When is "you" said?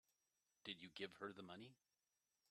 0.81-0.89